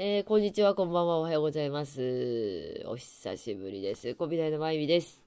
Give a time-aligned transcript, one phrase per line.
[0.00, 2.84] えー、こんにちは、こんばんは、おはようございます。
[2.86, 4.14] お久しぶりです。
[4.14, 5.20] コビダイのまゆみです。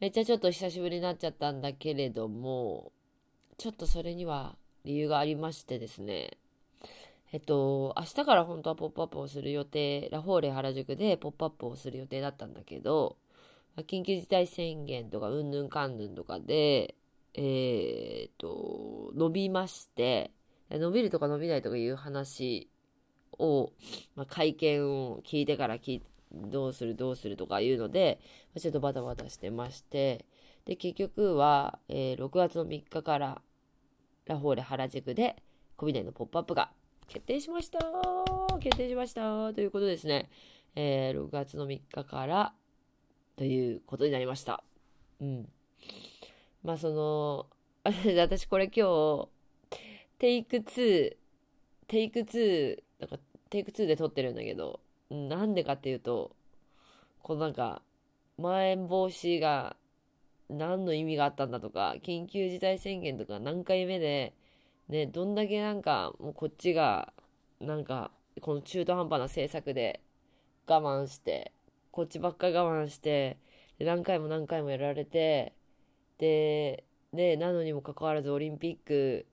[0.00, 2.92] めっちゃちょっと久しぶりになっちゃったんだけれども、
[3.56, 4.54] ちょっとそれには
[4.84, 6.36] 理由がありましてですね。
[7.32, 13.16] えっと、明日から本当はポップアップをする予定、ラフォーレ原宿でポップアップをする予定だったんだけど、
[13.86, 16.96] 緊急事態宣言とかうんぬんかんぬんとかで、
[17.32, 20.32] えー、っと、伸びまして、
[20.68, 22.68] 伸びるとか伸びないとかいう話
[23.40, 23.72] を、
[24.14, 26.00] まあ、会見を聞いてから聞
[26.32, 28.20] どうするどうするとかいうので、
[28.58, 30.24] ちょっとバタバタしてまして、
[30.64, 33.42] で、結局は、えー6月の3日から
[34.26, 35.42] ラフォーレ原宿で、
[35.76, 36.70] コビナイのポップアップが
[37.08, 37.78] 決定しました
[38.60, 40.30] 決定しましたということですね。
[40.76, 42.52] えー6月の3日から
[43.36, 44.62] ということになりました。
[45.20, 45.48] うん。
[46.62, 47.46] まあその、
[48.16, 49.28] 私これ今日、
[50.18, 51.16] テイク2、
[51.88, 53.18] テイク2、なんか
[53.50, 56.34] テイク2で撮ってるんだけど、なんでかっていうと、
[57.22, 57.82] このなんか、
[58.38, 59.76] まん延防止が
[60.48, 64.34] 何の意味があったんだとか、緊急事態宣言とか何回目で、
[64.88, 67.12] ね、どんだけなんか、もうこっちが、
[67.60, 70.00] なんか、この中途半端な政策で
[70.66, 71.52] 我慢して、
[71.90, 73.38] こっちばっか我慢して、
[73.78, 75.54] で何回も何回もやられて、
[76.18, 79.26] で、ね、なのにもかかわらずオリンピック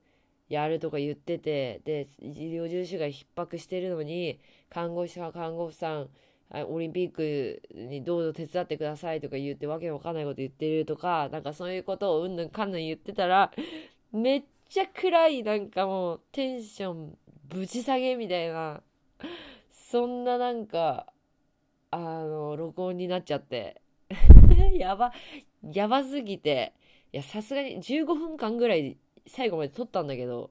[0.48, 6.08] やるとか言ってて、で、医療従事者が逼迫してるのに、看護師さん、看護婦さん、
[6.50, 13.52] オリンピックにどうぞ手伝ってくださいとか言ってわけわかんないこと言ってるとか、なんかそういうことをうんぬんかんぬん言ってたら、
[14.12, 18.82] めっちゃ暗い、なんかもうテンションぶち下げみたいな、
[19.70, 21.06] そんななんか、
[21.90, 23.82] あの、録音になっちゃって、
[24.72, 25.12] やば、
[25.62, 26.72] やばすぎて、
[27.12, 28.96] いや、さすがに15分間ぐらい
[29.28, 30.50] 最後まで撮ったんだけど、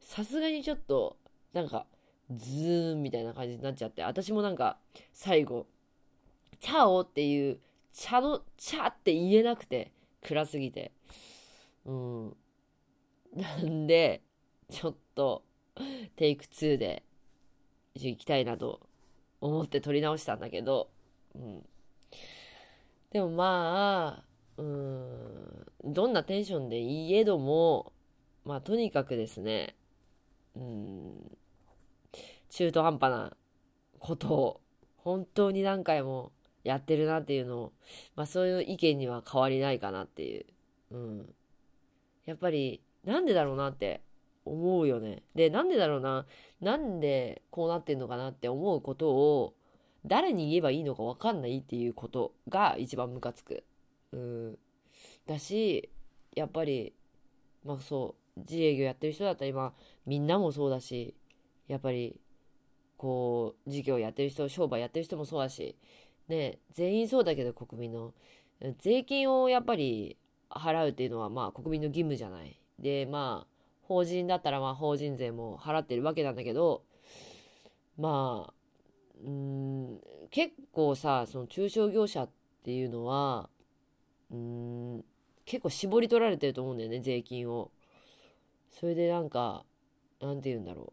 [0.00, 1.16] さすがにちょっと、
[1.52, 1.86] なんか、
[2.30, 4.78] ズーンみたいな感じになっちゃって、私もなんか、
[5.12, 5.66] 最後、
[6.60, 7.60] チャオっていう、
[7.92, 9.92] 茶の、茶って言えなくて、
[10.22, 10.92] 暗すぎて。
[11.84, 12.36] うん。
[13.34, 14.22] なんで、
[14.70, 15.44] ちょっと、
[16.16, 17.02] テイク2で、
[17.94, 18.80] 行きたいなと
[19.40, 20.90] 思って撮り直したんだけど、
[21.34, 21.66] うん。
[23.10, 24.24] でもまあ、
[24.56, 27.92] うん、どんなテンションでいいえども、
[28.44, 29.76] まあとにかくですね、
[30.56, 31.36] うん、
[32.48, 33.36] 中途半端な
[33.98, 34.60] ことを
[34.96, 37.72] 本当に何回もやってるなっていうのを、
[38.16, 40.46] まあそういう意見には変わりないかなっていう。
[40.90, 41.34] うん。
[42.24, 44.00] やっぱり、なんでだろうなって
[44.46, 45.22] 思うよね。
[45.34, 46.26] で、なんでだろうな、
[46.60, 49.54] なんでこうなってんのかなって思うことを、
[50.06, 53.64] 誰に言えばいいのか分かんないっていうことが一番ムカつく。
[54.12, 54.58] うん。
[55.26, 55.90] だし、
[56.34, 56.92] やっぱり、
[57.64, 59.74] まあそう、自営業やってる人だったら今、
[60.06, 61.14] みんなもそうだし、
[61.68, 62.20] やっぱり、
[62.96, 65.76] こう、事業やってる人、商売やってる人もそうだし、
[66.28, 68.12] ね、全員そうだけど国民の、
[68.78, 70.16] 税金をやっぱり
[70.50, 72.58] 払うっていうのはまあ国民の義務じゃない。
[72.78, 76.82] で、まあ、法人だったらまあ法人税も払ってるわけなんだけど、
[77.98, 78.54] まあ、
[79.24, 82.30] うん、結構さ、その中小業者っ
[82.64, 83.48] ていうのは、
[84.30, 85.04] うん、
[85.44, 87.70] 結構絞り取られてると思うんだよね、税金を。
[88.70, 89.64] それでなんか、
[90.20, 90.92] なんて言うんだろ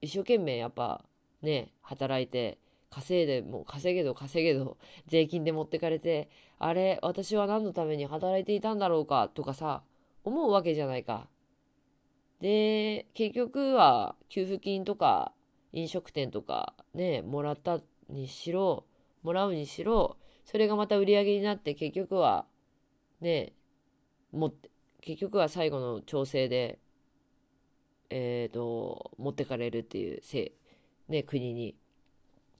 [0.00, 1.04] 一生懸命やっぱ
[1.42, 2.58] ね、働いて、
[2.90, 6.28] 稼いで、も稼げど稼げど、税金で持ってかれて、
[6.58, 9.82] あれ、私は何のために働いていたんだろうか、とかさ、
[10.24, 11.28] 思うわけじゃないか。
[12.40, 15.32] で、結局は、給付金とか、
[15.72, 18.84] 飲食店とか、ね、もらったにしろ、
[19.22, 22.46] もらうにしろ、それがまた売り上げになって、結局は、
[23.20, 23.52] ね、
[24.36, 24.70] 持って、
[25.00, 26.78] 結局は最後の調整で、
[28.10, 30.52] えっ、と、持ってかれるっていう、せ
[31.08, 31.76] ね、国に。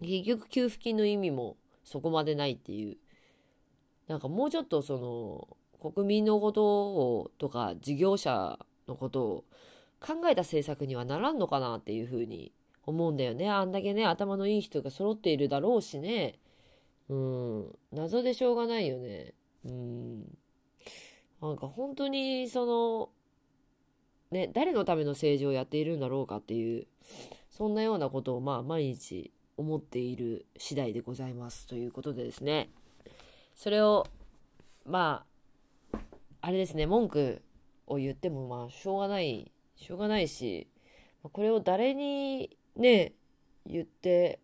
[0.00, 2.96] 結局給付金の意味もそこまでないっていう。
[4.08, 8.58] なんかもうちょっとその、国民のことを、とか事業者
[8.88, 9.44] のことを
[10.00, 12.52] 考えた政策にはならんのかなっていうふうに
[12.84, 13.50] 思うんだよね。
[13.50, 16.38] あんだけね、頭のいい人が揃っているだろうしね。
[17.08, 19.34] うん、謎でしょうがないよね。
[19.64, 20.38] うん。
[21.40, 23.10] なんか本当にその、
[24.30, 26.86] ね、誰のための政治をやっているんだろうかっていう、
[27.50, 31.66] そんなようなことをまあ毎日思っている次第でございます。
[31.66, 32.70] ということでですね、
[33.54, 34.06] それを、
[34.84, 35.24] ま
[35.92, 35.98] あ、
[36.40, 37.42] あれですね、文句
[37.86, 40.68] を言ってもまあしょうがない、しょうがないし、
[41.22, 43.12] これを誰にね、
[43.66, 44.40] 言って、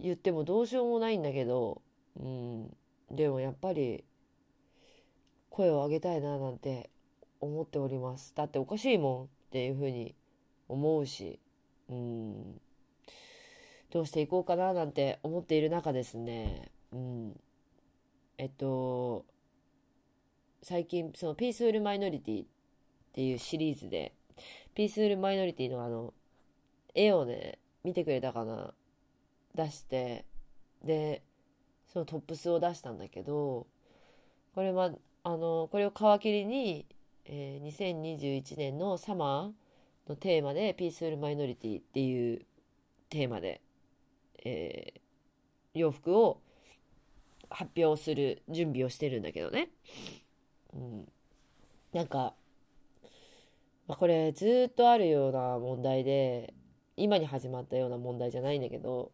[0.00, 1.82] 言ってもどうしようもないんだけど、
[2.16, 2.76] うん、
[3.10, 4.04] でもやっぱり
[5.58, 6.88] 声を上げたいななんて
[7.40, 8.32] 思っております。
[8.36, 10.14] だっておかしいもんっていうふうに
[10.68, 11.40] 思うし、
[11.90, 12.60] うん。
[13.90, 17.40] どうしていこうかななんて思っている中ですね、うん。
[18.36, 19.24] えっと、
[20.62, 22.46] 最近、そのピースフルマイノリティっ
[23.12, 24.12] ていうシリーズで、
[24.76, 26.14] ピースフルマイノリティのあの、
[26.94, 28.74] 絵をね、見てくれたかな
[29.56, 30.24] 出して、
[30.84, 31.24] で、
[31.92, 33.66] そのトップスを出したんだけど、
[34.54, 34.92] これは、
[35.24, 36.86] あの、これを皮切りに、
[37.24, 42.46] えー、2021年のサマーのテーマで、ピースフルマイノリティっていう
[43.10, 43.60] テーマで、
[44.44, 46.40] えー、洋服を
[47.50, 49.68] 発表する準備をしてるんだけどね。
[50.74, 51.08] うん。
[51.92, 52.34] なんか、
[53.86, 56.54] まあ、これずっとあるような問題で、
[56.96, 59.12] 今に始まったような問題じゃないんだけど、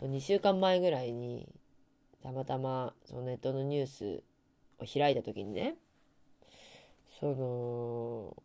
[0.00, 1.48] 2週間前ぐらいに、
[2.22, 4.22] たまたまそのネットのニュース
[4.84, 5.76] 開いた時にね、
[7.18, 8.42] その、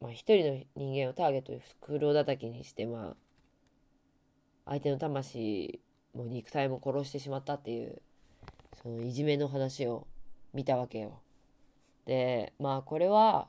[0.00, 3.16] まあ一人の人間をターゲットに袋叩きにして、まあ、
[4.66, 5.80] 相手の魂
[6.14, 8.02] も肉体も殺してしまったっていう、
[8.82, 10.06] そのいじめの話を
[10.52, 11.20] 見たわけよ。
[12.04, 13.48] で、まあこれは、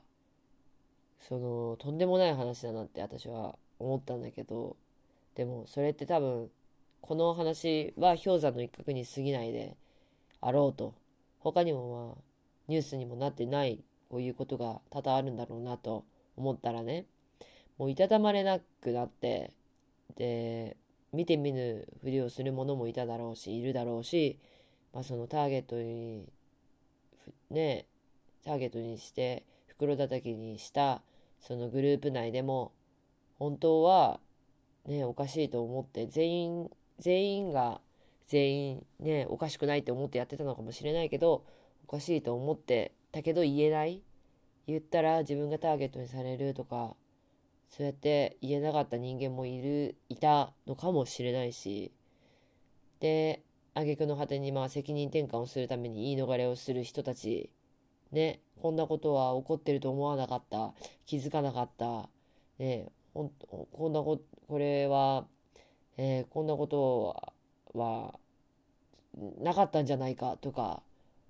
[1.20, 4.76] その、とんでもない話だなって私は思ったんだけど、
[5.34, 6.50] でもそれって多分、
[7.00, 9.76] この話は氷山の一角に過ぎないで
[10.40, 10.94] あろうと、
[11.44, 12.22] 他にもまあ、
[12.66, 16.04] ニュースにもなってない、こういうことが多々あるんだろうなと
[16.36, 17.06] 思ったらね、
[17.78, 19.52] もういたたまれなくなって、
[20.16, 20.76] で、
[21.12, 24.40] 見て見ぬふりをする者もいただろうし、いるだろうし、
[24.92, 26.26] まあそのターゲットに、
[27.50, 27.86] ね、
[28.44, 29.44] ターゲットにして、
[29.76, 31.02] 袋叩きにした
[31.40, 32.72] そのグループ内でも
[33.38, 34.20] 本当は
[34.86, 37.80] ねおかしいと思って全員全員が
[38.26, 41.44] 全員ねおかしくないって思ってやってたのかもしれないけど
[41.86, 44.02] おかしいと思ってたけど言えない？
[44.66, 46.96] 言ったら自分がターゲットにされるとか
[47.68, 51.92] そうやって言えなかった人間もいるいたのかもしれないし
[53.00, 53.42] で
[53.74, 57.50] 挙句の果てにまあ責任転換をするために言い逃れをする人たち
[58.12, 60.72] ねこんなことは起こってると思わなかった。
[61.04, 62.08] 気づかなかった。
[62.58, 64.18] ね、こんなこ、
[64.48, 65.26] これは、
[65.98, 67.33] えー、こんなことは、
[67.74, 68.18] は
[69.40, 70.82] なかったんじゃないかとか、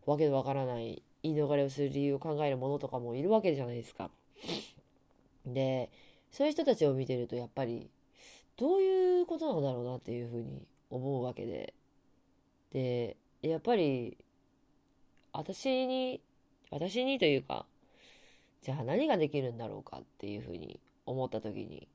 [0.06, 4.10] わけのわからない言い逃れをする理由を考える者とかもいるわけじゃないですか。
[5.46, 5.90] で、
[6.30, 7.90] そういう人たちを見てると、やっぱり、
[8.56, 11.74] どういうことなんだろうなっていうふうに思うわけで。
[12.72, 14.16] で、やっぱり、
[15.32, 16.20] 私に
[16.74, 17.66] 私にというか、
[18.62, 21.86] じゃあ何ができるんだろうかっていうふうに思った時に、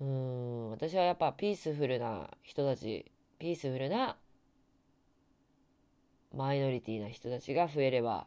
[0.00, 4.16] うん、私はやっぱピースフルな人たち、ピースフルな
[6.34, 8.26] マイノリティな人たちが増えれば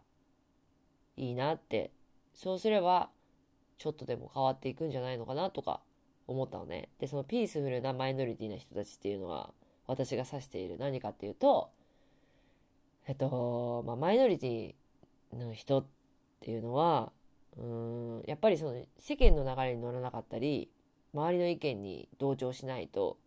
[1.17, 1.91] いいなって、
[2.33, 3.09] そうすれば
[3.77, 5.81] ちょっとでも変わっていくんじゃないのかなとか
[6.27, 6.89] 思ったのね。
[6.99, 9.51] で、そのピースフルなマイノリティな人たちっていうのは
[9.87, 11.71] 私が指している何かっていうと、
[13.07, 15.85] えっと、まあ、マイノリティの人っ
[16.39, 17.11] ていうのは、
[17.57, 20.69] うん、やっぱりその世間の流れに乗らなかったり、
[21.13, 23.17] 周りの意見に同調しないと、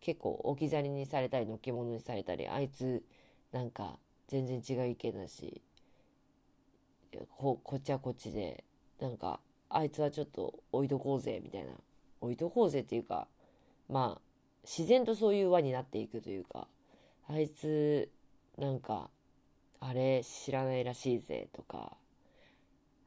[0.00, 3.02] 結構置き去りにされたり、のっけ者にされたり、あいつ
[3.52, 3.98] なんか
[4.28, 5.62] 全然違う意見だし、
[7.36, 8.64] ここっちはこっちで、
[9.00, 11.72] なんか、あいつはちょっと置いとこうぜ、みたいな。
[12.20, 13.28] 置いとこうぜっていうか、
[13.88, 14.20] まあ、
[14.64, 16.66] 自然とそういう輪になっていくというか、
[17.28, 18.10] あいつ、
[18.58, 19.10] なんか、
[19.80, 21.96] あれ知らないらしいぜとか、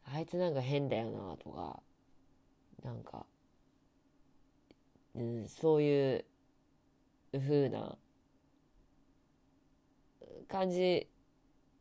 [0.06, 1.82] あいつなんか変だよなとか、
[2.84, 3.26] なんか、
[5.18, 6.26] うん、そういう
[7.34, 7.98] 風な
[10.48, 11.08] 感じ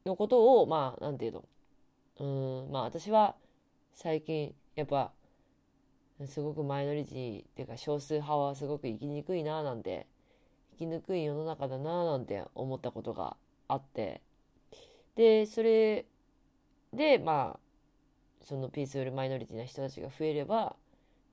[0.07, 1.45] のことを、まあ、なんていうの、
[2.65, 3.37] うん、まあ私は
[3.95, 5.13] 最近、やっぱ、
[6.27, 10.07] すごくマイノリティっていうか少数派はすごく生きにくいななんて、
[10.73, 13.37] 生きにくい世の中だななんて思ったことが
[13.69, 14.23] あって、
[15.15, 16.07] で、それ
[16.93, 17.61] で、まあ、
[18.43, 20.77] そのピースフルマイノリティな人たちが増えれば、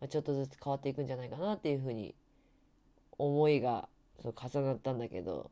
[0.04, 2.14] まあ、ちょっとずつ変わっていくんじゃないかなっていうふうに
[3.18, 3.88] 思いが
[4.22, 5.50] そ重なったんだけど、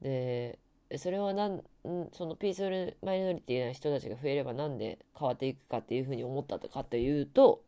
[0.00, 0.58] で、
[0.96, 1.62] それはなん、
[2.14, 7.62] そのピースフルマイノリティな人たちが増えればなんで変わっていくかっていうふうに思ったかというと、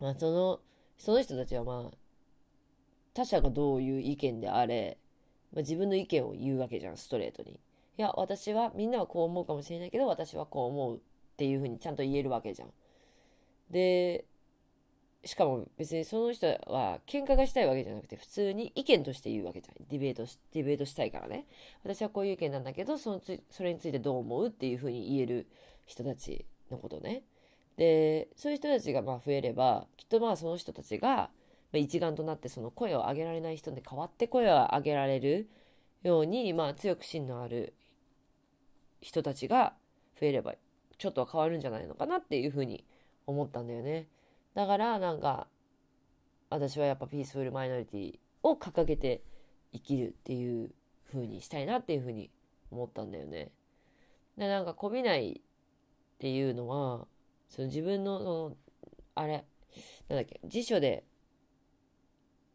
[0.00, 0.58] まあ、その、
[0.98, 1.96] その人たちはまあ、
[3.14, 4.98] 他者がどういう意見であれ、
[5.52, 7.52] まあ、自分の意見を言うわけじゃん、ストレートに。
[7.52, 7.56] い
[7.96, 11.00] や、私は、みんなはこう思うかもしれないけど、私はこう思うっ
[11.36, 12.72] ていうふうにちゃんと言えるわけじゃん。
[13.70, 14.24] で、
[15.24, 19.86] しかも別にその人は喧嘩がしたいわけじゃなくて、普通に意見として言うわけじゃん。
[19.88, 21.46] ディベートし、ディベートしたいからね。
[21.84, 25.46] 私はこういう意見なんだけど、そのつ、それについてどう思うっていうふうに言える
[25.84, 27.22] 人たちのことね。
[27.76, 31.30] で、そういう人たちがまあ増えれば、きっとまあその人たちが、
[31.72, 35.48] 一丸となってその声を上げられない人で代わって声を上げられる
[36.02, 37.74] ように、まあ、強く芯のある
[39.00, 39.74] 人たちが
[40.20, 40.54] 増えれば
[40.98, 42.84] ちょっとは変わるんじゃないのかなっていうふうに
[43.26, 44.06] 思ったんだよね。
[44.54, 45.46] だからなんか
[46.48, 49.22] 私はやっぱピースフルマイノリティを掲げて
[49.72, 50.70] 生きるっていう
[51.12, 52.30] 風にしたいなっていう風に
[52.70, 53.50] 思ったんだよね。
[54.36, 57.06] でなんかこびないっていうのは
[57.48, 58.56] その自分のその
[59.14, 59.44] あれ
[60.08, 61.04] なんだっけ辞書で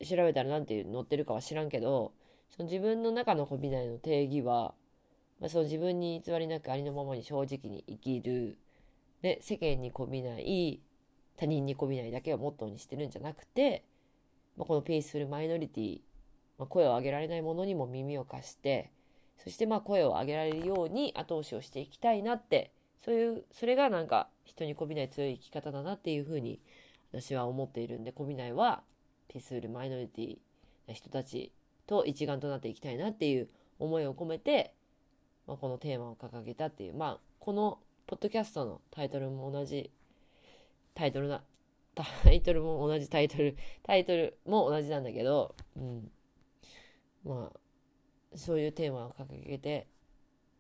[0.04, 2.14] 調べたら何て載ってるかは知らんけど
[2.50, 4.74] その自分の中のこびないの定義は、
[5.40, 8.58] まあ、その自分に偽りなくありのままに正直に生きる
[9.22, 10.82] で世間にこびない
[11.38, 13.84] 他人にこびないだけをモットーにしてるんじゃなくて、
[14.58, 16.02] まあ、このピースフルマイノリティ、
[16.58, 18.92] まあ、声を上げられないものにも耳を貸して
[19.44, 22.72] そしてまあ声を上げられるように後押しをしていきたいなって
[23.04, 26.60] そういうそれがなんか人にこびない強い生き方だなっていうふうに
[27.12, 28.82] 私は思っているんでこびないは
[29.28, 30.38] ピースフルマイノリティ
[30.88, 31.52] な人たち
[31.88, 33.50] と一丸となっていきたいなっていう
[33.80, 34.74] 思いを込めて、
[35.48, 39.92] まあ、このテーマを掲げたっていうまあこのポッドキャストのタイトルも同じ
[40.96, 41.44] タイトルな、
[41.94, 46.12] タイトルも同じタイトル、タイトルも同じなんだけど、うん。
[47.24, 49.88] まあ、そういうテーマを掲げて、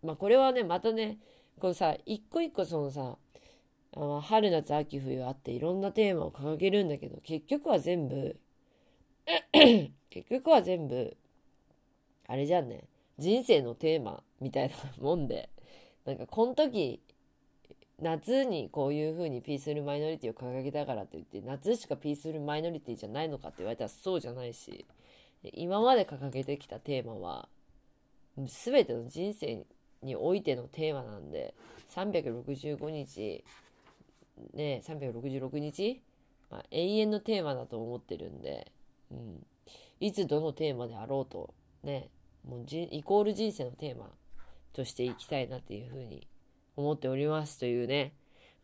[0.03, 1.17] まあこれはね、またね、
[1.59, 3.17] このさ、一個一個そのさ、
[3.97, 8.37] あ春夏秋冬あっていろんなテーマを掲げるんだけど、結局は全部
[10.09, 11.17] 結局は全部、
[12.27, 12.87] あれじゃんね、
[13.17, 15.49] 人生のテーマみたいなもんで、
[16.05, 17.01] なんかこの時
[18.01, 24.85] 夏にこういうふうにピースフルマイノリティを掲げたからといって夏しかピースフルマイノリティじゃないのかって言われたらそうじゃないし。
[25.53, 27.47] 今まで掲げてきたテーマは
[28.37, 29.65] 全ての人生
[30.01, 31.53] においてのテーマなんで
[31.93, 33.43] 365日
[34.53, 36.01] ね366日、
[36.49, 38.71] まあ、永遠のテーマだと思ってるんで、
[39.11, 39.45] うん、
[39.99, 42.09] いつどのテーマであろうとね
[42.47, 44.09] もうイコール人生のテーマ
[44.73, 46.27] としていきたいなっていうふうに
[46.75, 48.13] 思っておりますというね。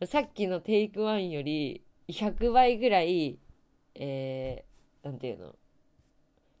[0.06, 3.38] さっきのテイクワンより100倍ぐらい、
[3.94, 5.54] えー、なんていうの、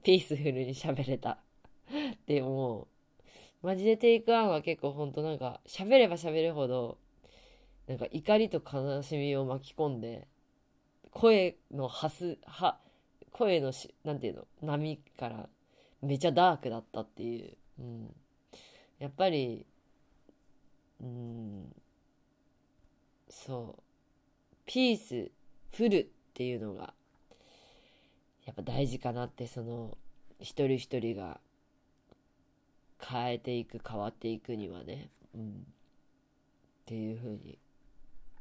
[0.02, 1.38] ピースフルに喋れた。
[2.26, 2.88] でも、
[3.62, 6.98] マジでテイクワンは結構ほんとなんか、喋れば喋るほど、
[7.86, 10.28] なんか怒りと悲しみを巻き込んで、
[11.10, 12.78] 声の発す、は、
[13.30, 15.48] 声のし、なんていうの、波から
[16.00, 17.56] めちゃダークだったっていう。
[17.78, 18.14] うん。
[18.98, 19.66] やっぱり、
[21.02, 21.74] うん。
[23.28, 23.82] そう。
[24.66, 25.30] ピース
[25.74, 26.94] フルっていうのが
[28.44, 29.96] やっぱ大事かなってその
[30.40, 31.40] 一人一人が
[33.04, 35.54] 変えていく変わっていくにはね、うん、っ
[36.86, 37.58] ていうふうに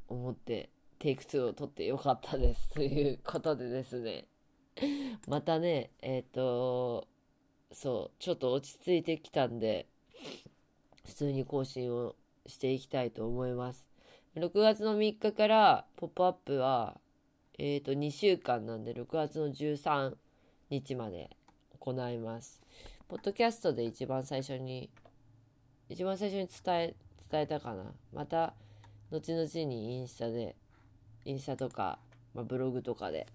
[0.07, 2.69] 思ってテイク2を取ってよかったです。
[2.69, 4.25] ということでですね。
[5.27, 7.07] またねえっ、ー、と
[7.71, 9.87] そうちょっと落ち着いてきたんで
[11.05, 12.15] 普通に更新を
[12.47, 13.87] していきたいと思います。
[14.35, 16.99] 6月の3日からポップアップは、
[17.57, 20.15] えっ、ー、と、2週間なんで、6月の13
[20.69, 21.29] 日まで
[21.79, 22.61] 行います。
[23.07, 24.89] ポッドキャストで一番最初に、
[25.89, 26.95] 一番最初に伝え、
[27.29, 27.91] 伝えたかな。
[28.13, 28.53] また、
[29.11, 30.55] 後々にインスタで、
[31.25, 31.99] インスタとか、
[32.33, 33.27] まあ、ブログとかで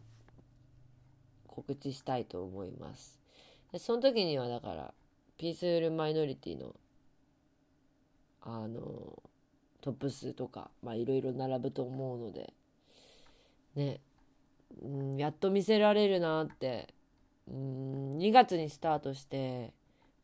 [1.46, 3.18] 告知したいと思います。
[3.72, 4.94] でその時にはだから、
[5.36, 6.74] ピースフルマイノリティの
[8.48, 8.80] あの
[9.80, 12.52] トップ数とかまあいろいろ並ぶと思うので
[13.74, 14.00] ね、
[14.82, 16.94] うん、やっと見せられるなって、
[17.48, 19.72] うん、2月にスタートして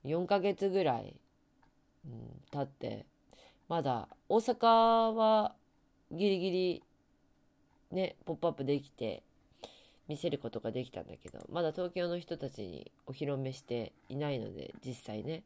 [0.04, 1.16] 4ヶ月ぐらい、
[2.06, 2.12] うん、
[2.52, 3.06] 経って
[3.68, 5.54] まだ大阪は
[6.12, 6.82] ギリギリ
[7.90, 9.24] ねポップアップできて
[10.08, 15.42] 見せることができたんだけどまだ東京の人たちにお披露目していないので実際ね。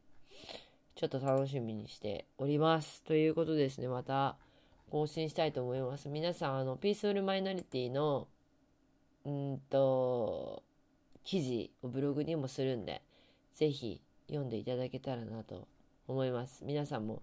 [0.97, 3.03] ちょっと楽しみにしております。
[3.03, 4.39] ということですね、また
[4.91, 6.09] 更新したいと思います。
[6.09, 8.29] 皆さん、あの、ピースフルマイノリティの、
[9.27, 10.63] うんと、
[11.23, 13.03] 記事をブログにもするんで、
[13.53, 15.69] ぜひ読んでいただけたらなと
[16.09, 16.65] 思います。
[16.65, 17.21] 皆さんも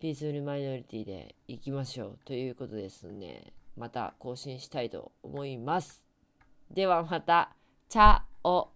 [0.00, 3.52] ピースフルマイノリティで行きましょうということですね。
[3.76, 6.02] また更新したいと思います。
[6.70, 7.54] ではまた、
[7.90, 8.70] チャオ